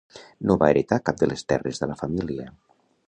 No 0.51 0.55
va 0.61 0.69
heretar 0.73 0.99
cap 1.09 1.19
de 1.19 1.29
les 1.33 1.45
terres 1.53 1.83
de 1.83 1.91
la 1.93 2.01
família. 2.01 2.49